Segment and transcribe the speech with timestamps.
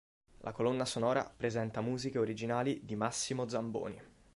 [0.39, 4.01] La colonna sonora presenta musiche originali di Massimo Zamboni.